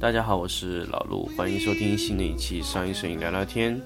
[0.00, 3.80] 大家好，我是老陆，欢迎收听新的一期商业摄影聊聊天。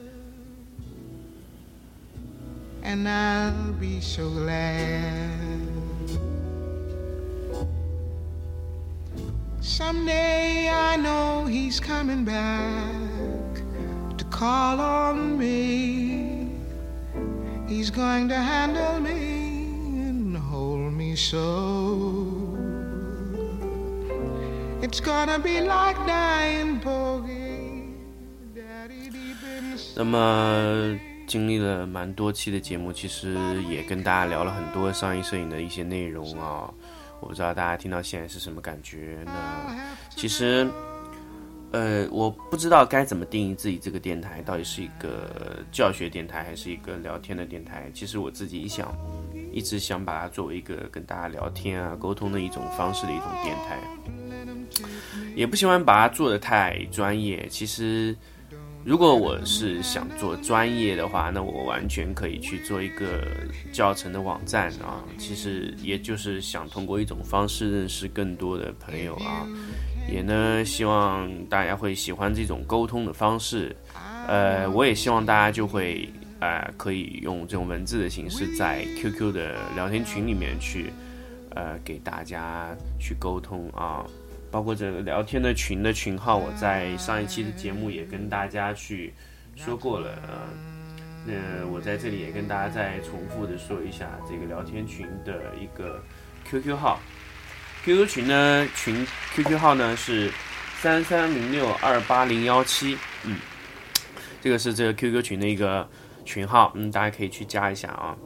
[2.86, 5.32] and I'll be so glad.
[9.60, 13.60] Someday I know he's coming back
[14.16, 16.48] to call on me.
[17.68, 22.39] He's going to handle me and hold me so.
[29.95, 33.37] 那么经历了蛮多期的节目，其实
[33.69, 36.69] 也跟大家聊了很多商业摄影的一些内容啊。
[37.21, 39.31] 我不知道大家听到现在是什么感觉那？
[40.09, 40.67] 其实，
[41.71, 47.89] 呃，我不知道该怎么定义自己这个电台，到底是一个教学电台还是一个聊天的电台。
[47.93, 48.93] 其实我自己一想，
[49.53, 53.79] 一直想把它作为一个跟大家聊天啊、沟通的一种方式的一种电台，
[55.35, 57.47] 也不喜欢把它做的太专业。
[57.49, 58.15] 其实。
[58.83, 63.27] 如果我是想做专业的话，那我完全可以去做一个
[63.71, 65.05] 教程的网站啊。
[65.19, 69.47] 其实也就是想通过一种方式认识更多的朋友啊，
[70.11, 73.75] 也呢希望大家会喜欢这种沟通的方式。
[74.27, 80.91] 呃，我也希望大家就会呃可以用这种文字的形式在 QQ 的聊天群里面去
[81.51, 84.03] 呃给大家去沟通啊。
[84.51, 89.13] 包括这个聊天的群的群号，我在上一期的节目也跟大家去
[89.55, 90.09] 说过了。
[90.27, 90.49] 呃，
[91.25, 96.03] 那我在这里也跟大家再重复的说一下这个聊天群的一个
[96.43, 96.99] QQ 号。
[97.85, 100.31] QQ 群呢，群 QQ 号呢是
[100.81, 103.37] 三三零六二八零幺七，嗯，
[104.41, 105.89] 这个是这个 QQ 群的一个
[106.25, 108.17] 群号，嗯，大家可以去加一下啊。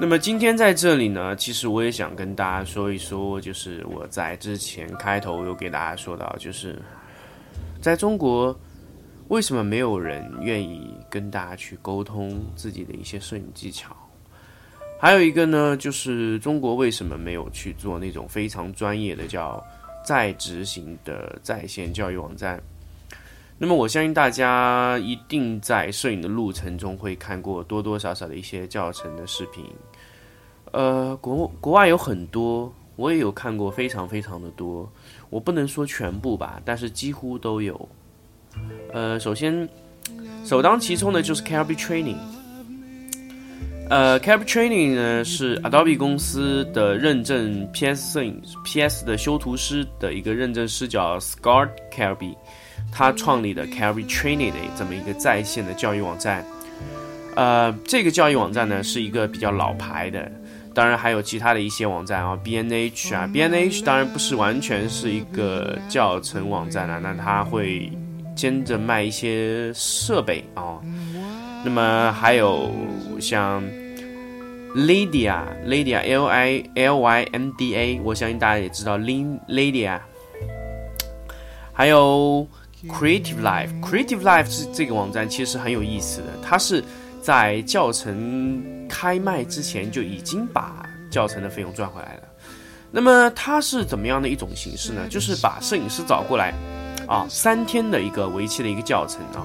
[0.00, 6.80] 那么今天在这里呢，其实我也想跟大家说一说，就是我在之前开头有给大家说到，就是
[7.80, 8.56] 在中国
[9.26, 13.94] 为什么没有人愿意跟大家去沟通自己的一些摄影技巧？
[15.00, 19.60] 还有一个呢，就是中国为什么没有去做那种非常专业的叫
[20.04, 22.62] 在执行的在线教育网站？
[23.60, 29.64] 那么我相信大家一定在摄影的路程中会看过多多少少的一些教程的视频，
[30.70, 34.88] 呃，国国外有很多，我也有看过非常非常的多，
[35.28, 37.88] 我不能说全部吧，但是几乎都有。
[38.92, 39.68] 呃，首先
[40.44, 42.16] 首当其冲的就是 Calby Training，
[43.90, 52.36] 呃，Calby Training 呢是 Adobe 公司的认证 PS 摄影 PS 的修图师的一个认证师叫 Scott Calbi。
[52.90, 56.44] 他创立的 Carry Training 的这么一个在线的教育网站，
[57.36, 60.28] 呃，这个教育网站呢是一个比较老牌的，
[60.74, 67.92] 当然还有其他的一些网站啊，BNH 啊，BNH 当然不是完全是一个教程网站啊，那它会
[68.34, 70.80] 兼着卖一些设备啊，
[71.64, 72.72] 那么还有
[73.20, 73.62] 像
[74.74, 80.00] Lydia，Lydia，L I L Y M D A，我相信大家也知道 Lin Lydia，
[81.72, 82.44] 还有。
[82.86, 86.26] Creative Life，Creative Life 是这个网站，其实很有意思的。
[86.42, 86.84] 它是
[87.20, 92.22] 在教程开卖之前就已经把教程的费用赚回来了。
[92.90, 95.06] 那么它是怎么样的一种形式呢？
[95.10, 96.54] 就是把摄影师找过来，
[97.06, 99.44] 啊，三天的一个为期的一个教程啊。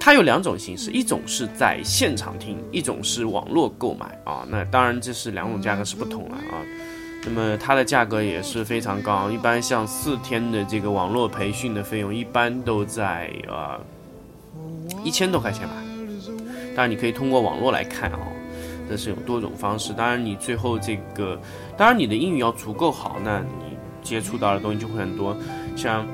[0.00, 4.46] 它有两种形式，一种是在现场听，一种是网络购买啊。
[4.48, 6.62] 那当然这是两种价格是不同了啊。
[7.24, 13.80] 那么它的价格也是非常高，一般像四天的这个网络培训的费用，一般都在呃
[15.02, 15.74] 一千多块钱吧。
[16.74, 18.18] 当然你可以通过网络来看哦，
[18.88, 19.92] 这是有多种方式。
[19.92, 21.40] 当然你最后这个，
[21.76, 25.36] 当然你的英语要足够好，那你接触到的东西就会很多。
[25.74, 26.06] 像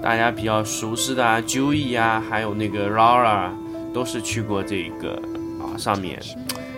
[0.00, 3.50] 大家比较熟悉的啊，Joey 啊，还有那个 Laura，
[3.92, 5.20] 都是去过这个
[5.58, 6.20] 啊上面。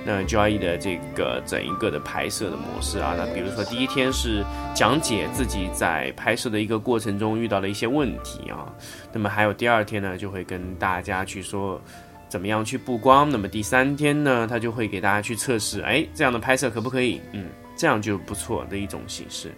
[0.06, 8.70] 那 Joy 的这个整一个的拍摄的模式啊，那比如说第一天是讲解自己在拍摄的一个过程中遇到了一些问题啊，
[9.12, 11.80] 那么还有第二天呢，就会跟大家去说
[12.28, 17.20] 怎么样去布光，那么第三天呢，他就会给大家去测试，哎，这样的拍摄可不可以？
[17.32, 19.50] 嗯，这样就不错的一种形式。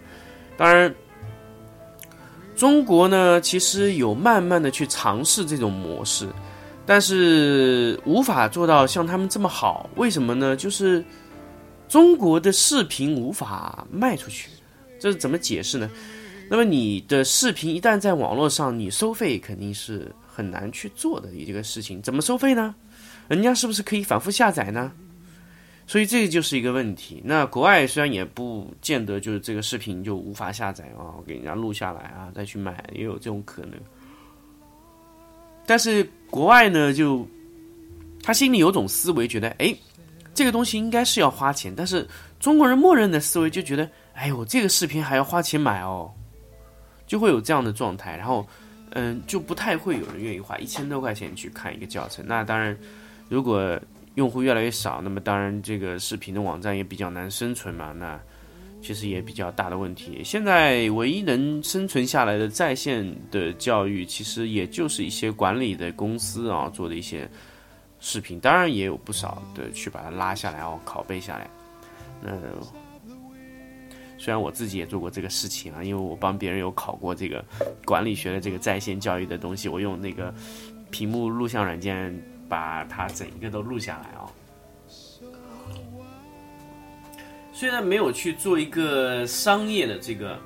[0.55, 0.95] 当然，
[2.55, 6.29] 中国呢，其实有慢慢的去尝试这种模式。
[6.87, 10.55] 但是无法做到像他们这么好，为什么呢？
[10.55, 11.03] 就是
[11.89, 14.49] 中国的视频无法卖出去，
[14.97, 15.89] 这是怎么解释呢？
[16.49, 22.01] 那么你的视频一旦在网络上，你收费肯定是很难去做的一个事情。
[22.01, 22.73] 怎么收费呢？
[23.27, 24.89] 人家是不是可以反复下载呢？
[25.85, 27.21] 所以这个就是一个问题。
[27.25, 33.73] 那国外虽然也不见得就是这个视频就无法下载啊，我给人家录下来啊再去买，也有这种可能。
[35.67, 37.27] 但是国外呢，就
[38.23, 39.75] 他心里有种思维，觉得哎，
[40.33, 41.71] 这个东西应该是要花钱。
[41.75, 42.07] 但是
[42.39, 46.09] 中国人默认的思维就觉得，哎呦，这个视频还要花钱买哦，
[47.05, 48.15] 就会有这样的状态。
[48.15, 48.47] 然后，
[48.91, 52.25] 嗯，就不太会有人愿意花一千多块钱去看一个教程。
[52.25, 52.75] 那当然，
[53.29, 53.79] 如果
[54.15, 57.91] 用户越来越少，那么当然这个视频的网站也比较难生存嘛。
[57.91, 58.19] 那
[58.87, 60.21] 其实也比较大的问题。
[60.23, 67.29] 现在唯一能生存下来的在线的教育，其实也就是一些管理的公司啊做的一些
[67.99, 71.49] 视频，当然也有不少的去把它拉下来哦，拷贝下来。
[72.21, 72.31] 那
[74.17, 77.43] 虽然我自己也做过这个事情啊，因为我帮别人有考过这个
[77.83, 80.33] 管理学的这个在线教育的东西，我用那个
[80.89, 82.17] 屏幕录像软件。
[82.49, 84.26] 把它整一个都录下来哦。
[87.59, 90.37] 虽然没有去做一个商业的这个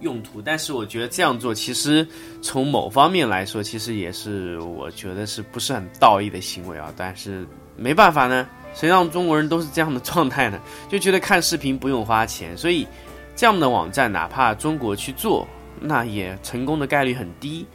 [0.00, 2.08] 用途，但是我觉得这样做其实
[2.40, 6.90] 从某方面来说，其实也是我觉得是不是很道义的行为啊。
[6.96, 10.58] 但是没办法呢，谁让中国人都是这样的状态呢？
[10.88, 12.88] 就觉得看视频不用花钱，所以
[13.34, 15.46] 这样的网站哪怕中国去做，
[15.78, 17.66] 那也成功的概率很低。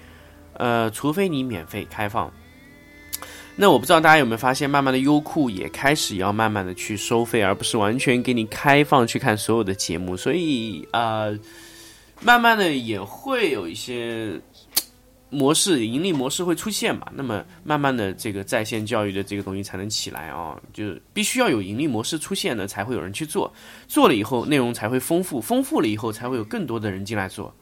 [0.54, 2.33] 呃，除非你免费开放。
[3.62, 10.18] 那我不知道大家有没有发现，慢慢的优酷也开始要慢慢的去收费，而不是完全给你开放去看所有的节目。
[10.18, 11.28] 所以啊，
[12.22, 14.31] 慢慢的也会有一些
[15.30, 17.08] 模式，盈利模式会出现嘛。
[17.13, 23.54] 那么慢慢的这个在线教育的这个东西才能起来啊，就必须要有盈利模式出现呢，才会有人去做，
[23.88, 27.54] 做了以后内容才会丰富，丰富了以后才会有更多的人进来做。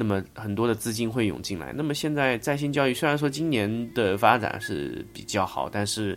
[0.00, 1.72] 那么很多的资金会涌进来。
[1.74, 6.16] 那么现在在线教育虽然说今年的发展是比较好，但是，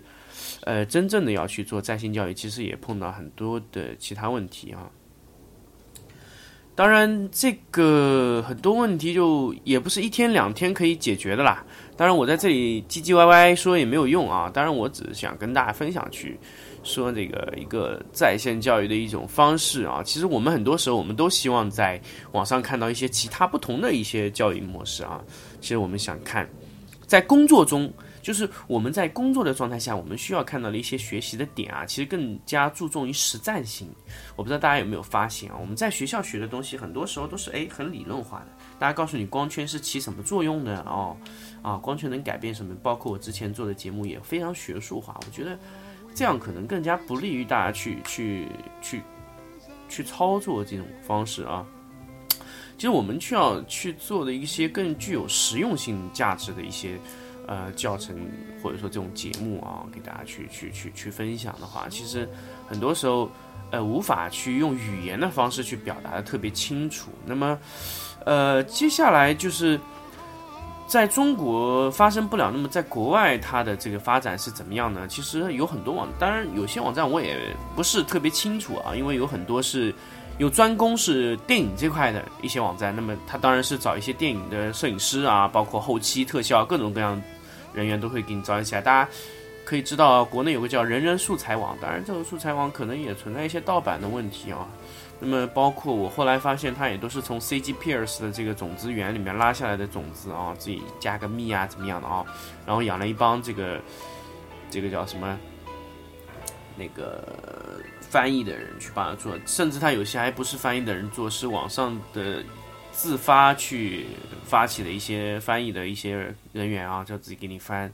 [0.65, 4.87] 呃，真正的要去做在线教育，其实也碰到很多的其他问题啊。
[6.75, 11.65] 当然，这个很多问题就也不是一天两天可以解决的啦。
[11.97, 14.47] 当然，我在这里唧唧歪歪说也没有用啊。
[14.53, 16.39] 当然，我只是想跟大家分享去。
[16.83, 22.01] 说这个一个在线教育的一种方式啊，其实我们很多时候我们都希望在
[22.31, 25.21] 网上看到一些其他不同的一些教育模式啊。
[25.59, 26.49] 其实我们想看，
[27.05, 27.91] 在工作中，
[28.21, 33.87] 就是我们在工作的状态下，我们需要看到的一些学习的点啊，其实更加注重于实战性。
[34.35, 38.47] 我不知道大家有没有发现啊，我们在学校学的东西，很多时候都是诶很理论化的，
[38.79, 41.15] 大家告诉你光圈是起什么作用的哦，
[41.61, 45.57] 啊光圈能改变什么，包括我之前做的节目也非常学术化，我觉得。
[46.13, 48.47] 这样可能更加不利于大家去去
[48.81, 49.01] 去
[49.89, 51.65] 去操作这种方式啊。
[52.77, 56.97] 其实我们需要去做的一些更具有实用性价值的一些
[57.47, 58.15] 呃教程
[58.61, 62.27] 或者说这种节目啊，给大家去去去去分享的话，其实
[62.67, 63.29] 很多时候
[63.69, 67.11] 呃无法去用语言的方式去表达的特别清楚。
[67.25, 67.59] 那么
[68.25, 69.79] 呃接下来就是。
[70.91, 75.07] 在中国发生不了，那么在国外它的这个发展是怎么样呢？
[75.07, 79.95] 其实有很多网，当然有些网站我也不是特别清楚啊，因为有很多是
[80.37, 87.21] 有专攻是电影这块的一些网站，那么它当然是找一些电影的摄影师啊，包括后期特效各种各样
[87.73, 88.81] 人员都会给你招起来。
[88.81, 89.09] 大家
[89.63, 94.67] 可以知道，国内有个叫人人素材网，当然这个素材网可能也存在一些盗版的问题啊。
[95.23, 102.25] 那么，包括我后来发现，它也都是从 CGPeers 的这个种子园里面拉下来的种子啊，自己加个蜜啊，怎么样的啊？
[102.65, 103.79] 然后养了一帮这个，
[104.71, 105.37] 这个叫什么？
[106.75, 107.23] 那个
[107.99, 112.43] 翻译的人去帮他做，甚至他有些还不是翻译的人做，是网上的
[112.91, 114.07] 自发去
[114.43, 117.91] 发起的一些翻译的一些人员啊，叫自己给你翻。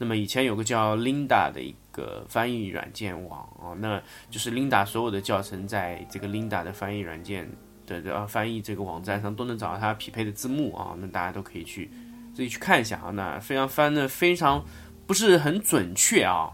[0.00, 4.00] 那么以前有个叫 Linda 的一个翻译软件网啊，那
[4.30, 7.50] 就是 Linda 所有的教程在这个 Linda 的翻译软件
[7.84, 11.90] 的呃翻译这个网站上都能找到它匹配的字幕啊，那大家都可以去
[12.32, 13.10] 自己去看一下啊。
[13.10, 14.64] 那非常翻的非常
[15.04, 16.48] 不是很准确啊，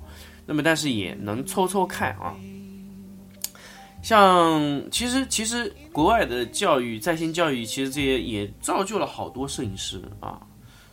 [0.47, 2.35] 那么但是也能凑凑看啊。
[4.03, 4.59] 像
[4.91, 10.41] 其实其实国外的教育在线教育，其实这些也造就了好多摄影师啊。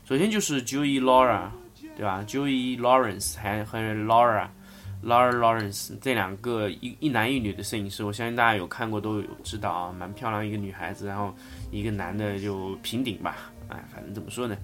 [0.03, 1.49] 首先就是 Joey Laura。
[1.95, 11.33] 对吧？Joey Lawrence 还和 Laura，Laura Lawrence 这两个一一男一女的摄影师，我相信大家有看过都有知道啊，蛮漂亮一个女孩子，然后
[11.71, 14.57] 一个男的就平顶吧，哎，反正怎么说呢，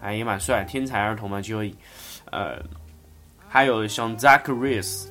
[0.00, 1.74] 哎也蛮帅，天才儿童嘛，Joey，
[2.30, 2.62] 呃，
[3.48, 5.06] 还有像 Zacharias，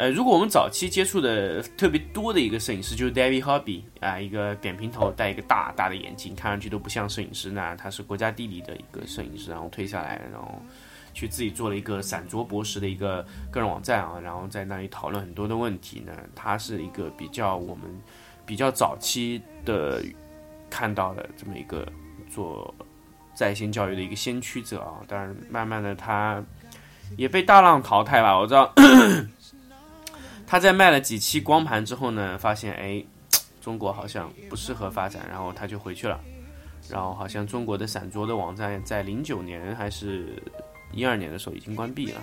[0.00, 10.58] 呃，如果我们早期接触的特别多的一个摄影师就是 David Hobby 啊，一个扁平头，戴一个大大的眼镜，看上去都不像摄影师那他是国家地理的一个摄影师，然后退下来，然后
[11.12, 16.14] 去自己做了一个散卓博士的一个个人网站啊，然后在那里讨论很多的问题呢。
[16.34, 17.84] 他是一个比较我们
[18.46, 20.02] 比较早期的
[20.70, 21.86] 看到的这么一个
[22.30, 22.74] 做
[23.34, 25.04] 在线教育的一个先驱者啊。
[25.06, 26.42] 当然，慢慢的他
[27.18, 28.40] 也被大浪淘汰了。
[28.40, 28.72] 我知道。
[30.50, 33.00] 他在卖了几期光盘之后呢，发现哎，
[33.60, 36.18] 中国好像不适合发展，然后他就回去了。
[36.88, 40.42] 然后好像中国的散桌的网站在零九年还是
[40.92, 42.20] 一二年的时候已经关闭了。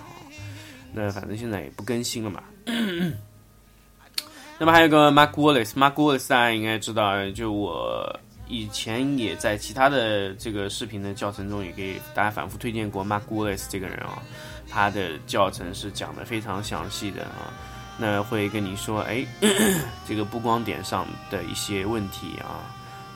[0.92, 2.44] 那反正现在也不更新了嘛。
[4.60, 8.20] 那么还有个 Mark Wallace，Mark Wallace 大家应该知道，就我
[8.50, 14.22] 以前也在其他的这个视频的教程中也给大家反复推荐过 Mark Wallace 这个人啊，
[14.68, 17.54] 他的教程是讲的非常详细的啊。
[17.98, 19.26] 那会跟你说，哎，
[20.08, 22.62] 这个布光点上的一些问题啊，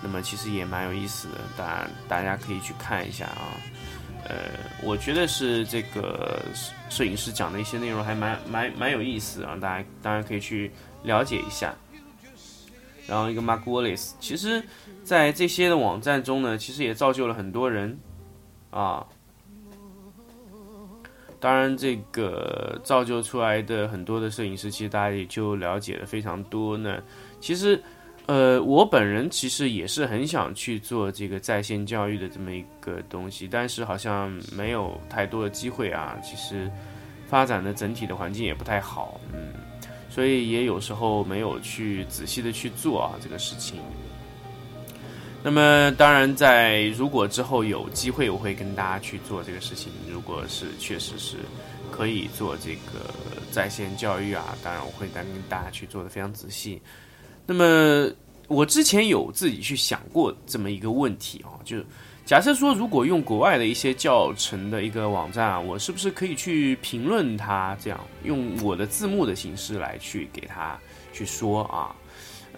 [0.02, 3.54] 那么其实也蛮有意思的，大家大家可以去看一下啊。
[4.24, 4.36] 呃，
[4.84, 6.42] 我觉得是这个
[6.90, 10.72] 摄影师讲的一些内容还蛮蛮蛮有意思啊，大家当然可以去
[11.04, 11.74] 了解一下。
[13.08, 14.64] 然后一个 Mark Wallace，其实，
[15.04, 18.00] 在这些的网站中呢，其实也造就了很多人
[18.70, 19.06] 啊。
[21.42, 27.02] 当然，这个造就出来的很多的摄影师，其实大家也就了解的非常多呢。
[27.40, 27.82] 其实，
[28.28, 36.16] 呃，我本人其实也是很想去做这个在线教育的这么一个东西，但是好像没有太多的机会啊。
[36.24, 36.72] 其实，
[37.28, 39.52] 发展的整体的环境也不太好，嗯，
[40.10, 43.80] 所以也有时候没有去仔细的去做啊这个事情。
[45.44, 49.92] 那么，当然，在如果之后有机会，我会跟大家去做这个事情。
[50.08, 51.38] 如果是确实是
[51.90, 53.12] 可以做这个
[53.52, 56.80] 在线教育啊，当然我会跟大家去做的非常仔细。
[57.48, 58.08] 那么，
[58.48, 61.78] 我之前有自己去想过这么一个问题啊，就
[62.24, 70.80] 假设说，如果用国外的一些教程的一个网站啊，我是不是可以去评论它，这样用我的字幕的形式来去给他
[71.12, 71.96] 去说啊？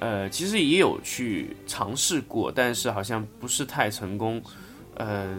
[0.03, 4.43] 呃，其实也有去尝试过，但是好像不是太成功。
[4.95, 5.33] 呃，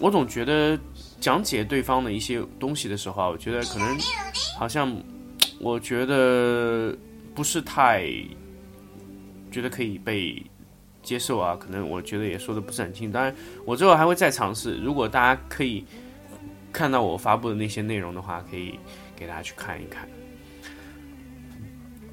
[0.00, 0.78] 我总觉得
[1.18, 3.98] 讲解对方的一些东西的时候啊，我觉得可能
[4.56, 4.96] 好像，
[5.58, 6.96] 我觉得
[7.34, 8.06] 不是太
[9.50, 10.40] 觉得可以被
[11.02, 11.56] 接受啊。
[11.56, 13.10] 可能我觉得也说的不是很清。
[13.10, 14.76] 当然，我之后还会再尝试。
[14.76, 15.84] 如果大家可以
[16.72, 18.78] 看到我发布的那些内容的话，可以
[19.16, 20.08] 给大家去看一看。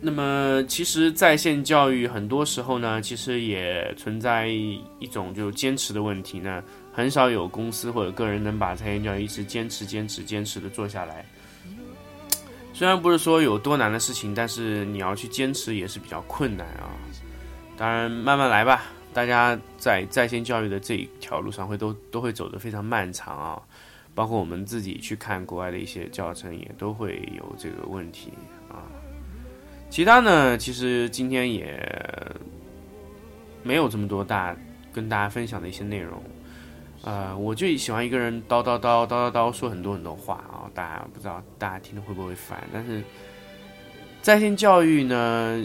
[0.03, 6.63] 那么，其实在线教育很多时候呢，其实也存在一种就坚持的问题呢。
[6.91, 11.23] 很少有公司或者个人能把在线教育一直坚持、坚持、坚持的做下来。
[12.73, 16.89] 虽然不是说有多难的事情，但是你要去坚持也是比较困难啊。
[17.77, 18.85] 当然，慢慢来吧。
[19.13, 23.61] 大家在在线教育的这一条路上会都都会走得非常漫长啊。
[24.15, 28.33] 包括我们自己去看国外的一些教程，也都会有这个问题。
[29.91, 31.85] 其他呢，其实今天也
[33.61, 34.55] 没有这么多大
[34.93, 36.23] 跟大家分享的一些内容，
[37.03, 42.63] 呃，我就喜欢一个人叨叨叨叨叨叨说很多很多话啊，大家不知道大家听了会不会烦？
[42.71, 43.03] 但是
[44.21, 45.61] 在线教育呢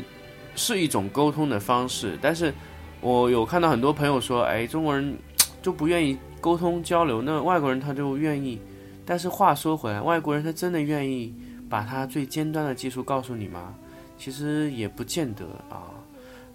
[0.56, 2.52] 是一种沟通的方式，但是
[3.00, 5.16] 我有看到很多朋友说，哎，中国人
[5.62, 8.60] 就不愿意沟通交流，那外国人他就愿意。
[9.04, 11.32] 但是话说回来，外国人他真的愿意
[11.70, 13.72] 把他最尖端的技术告诉你吗？
[14.18, 15.92] 其实也不见得啊，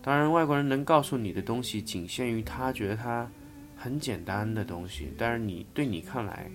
[0.01, 3.29] 当然外国人能告诉你的东西，仅限于他觉得他
[3.77, 6.49] 很简单的东西，但是你对你看来，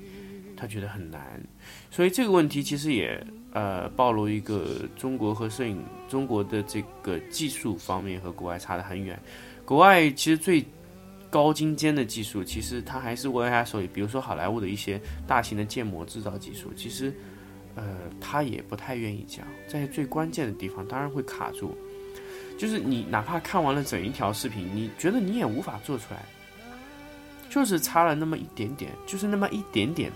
[0.56, 1.40] 他觉得很难，
[1.90, 9.18] 所以这个问题其实也呃暴露一个中国和摄影中国的这个技术方面和国外差得很远，
[9.64, 10.64] 国外其实最
[11.30, 17.14] 高精尖的技术，其实它还是握在手里，比如说好莱坞的一些大型的建模制造技术，其实。
[17.76, 17.84] 呃，
[18.20, 21.76] 他也不太愿意讲，在最关键的地方，当然会卡住。
[22.58, 26.24] 就是你哪怕看完了整一条视频，你觉得你也无法做出来，
[27.50, 30.10] 就是差了那么一点点，就是那么一点点，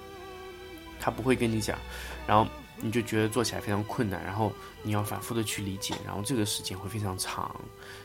[0.99, 1.79] 他不会跟你讲，
[2.27, 2.51] 然后
[2.81, 7.55] 你就觉得做起来非常困难，然后你要反复的去理解，然后这个时间会非常长。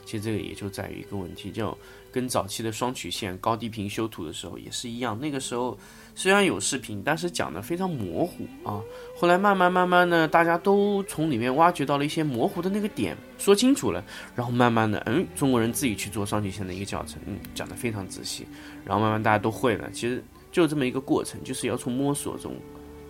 [0.06, 1.78] 其实这个也就在于一个问题，就
[2.12, 5.78] 跟早期的双曲线高低频修图的时候也是一样，那个时候。
[6.18, 8.82] 虽然有视频，但是讲的非常模糊啊。
[9.18, 14.02] 后来慢慢慢慢呢，大家都从里面挖掘到了一些模糊的那个点，说清楚了。
[14.34, 18.48] 然后慢慢的，嗯，中国人自己去做双曲线的一个教程，嗯，讲的非常仔细。
[18.86, 19.92] 然后慢慢大家都会了。
[19.92, 22.56] 其实就这么一个过程，就是要从摸索中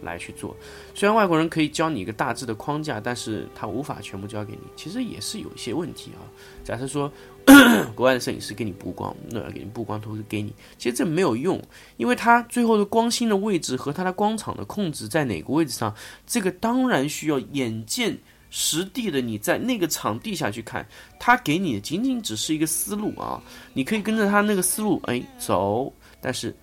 [0.02, 0.56] 来去做。
[0.94, 6.24] 虽然外国人可以教你一个大致的框架，但是他无法全部教给你，其实也是有一些问题啊。
[6.64, 7.12] 假设说
[7.96, 11.62] 国外的摄影师给你布光，那给你布光图给你，其实这没有用，
[11.98, 15.94] 因为他最后的光芯的位置和他的光场的控制在哪个位置上，
[16.26, 18.18] 这个当然需要眼见。
[18.58, 20.88] 实地的你在那个场地下去看，
[21.20, 23.42] 他给你的仅仅只是一个思路啊，
[23.74, 26.56] 你可以跟着他那个思路哎走，但是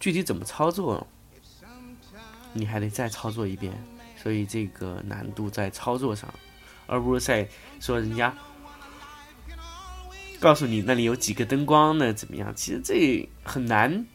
[0.00, 1.06] 具体怎么操作，
[2.54, 3.70] 你还得再操作一遍，
[4.16, 6.32] 所以这个难度在操作上，
[6.86, 7.46] 而不是在
[7.80, 8.34] 说人家
[10.40, 12.50] 告诉你那里有几个灯光呢怎么样？
[12.54, 14.06] 其实这很难，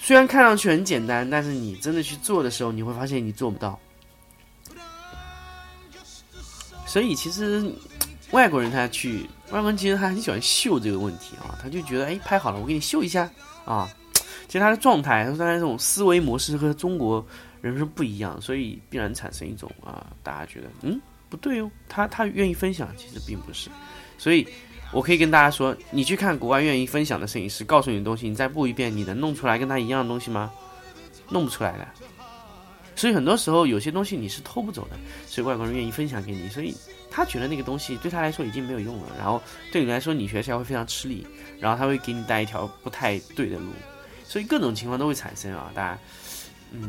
[0.00, 3.78] 虽然看上去很简单，但是你真的去做的时候，你会发现你做不到。
[6.86, 7.70] 所以其实
[8.30, 13.30] 外国人他去，外国人其实他很喜欢秀这个问题啊，他就觉得哎拍好了，我给你秀一下
[13.64, 13.88] 啊。
[14.46, 17.24] 其实他的状态，他这种思维模式和中国
[17.60, 23.68] 人是不一样，所以必然产生一种啊，大家觉得嗯不对哦，他他愿意分享，其实并不是。
[24.16, 24.46] 所以
[24.92, 30.50] 我可以跟大家说，你去看国外愿意分享的摄影师告诉你的东西，你再布一遍，你能弄出来跟他一样的东西吗？
[31.28, 31.86] 弄不出来的。
[32.96, 34.96] 所以很多时候有些东西你是偷不走的，
[35.26, 36.74] 所以外国人愿意分享给你，所以
[37.10, 41.24] 他觉得那个东西对他来说已经没有用了，然后对你来说你学起来会非常吃力，
[41.60, 43.70] 然后他会给你带一条不太对的路，
[44.24, 45.98] 所以各种情况都会产生啊，大家，
[46.72, 46.88] 嗯，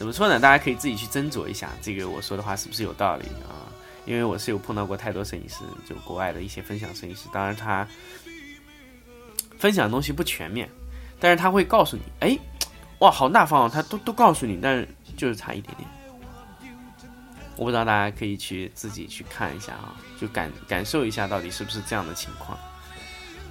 [0.00, 0.40] 怎么说呢？
[0.40, 3.68] 大家可以自己去斟酌一下，这个我说的话是不是有道理啊？
[4.06, 7.86] 因为我是有碰到过太多摄影师，就国外的一些分享摄影师，当然他
[9.58, 10.66] 分享的东西不全面，
[11.20, 12.38] 但是他会告诉你，哎。
[13.00, 13.70] 哇，好大方哦！
[13.70, 14.88] 他都都告诉你，但是
[15.18, 15.88] 就是差一点点。
[17.56, 22.58] 我不知道大家可以去自己去看一下啊，就感感受一下到底是不是这样的情况。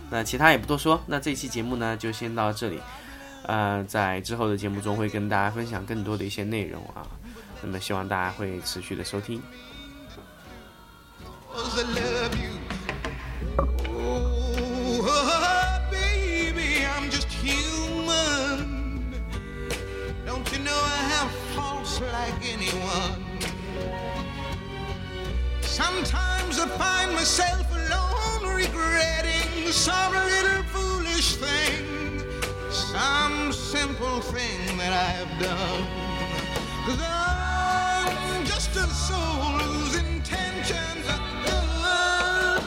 [0.10, 2.80] 那其他也不多说，那这期节目呢就先到这里。
[3.50, 7.02] 呃，在之后的节目中会跟大家分享更多的一些内容啊，
[7.64, 9.42] 那么希望大家会持续的收听。
[22.60, 23.24] anyone.
[25.62, 31.89] Sometimes I find myself alone, regretting some little foolish thing,
[34.32, 35.84] thing that I've done.
[36.86, 42.62] Cause I'm just a soul whose intentions are good.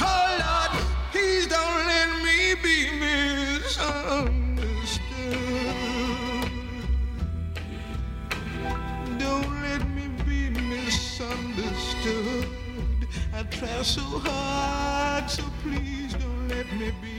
[0.00, 0.72] Oh Lord,
[1.12, 4.32] please don't let me be misunderstood.
[9.18, 12.46] Don't let me be misunderstood.
[13.34, 17.11] I try so hard, so please don't let me be.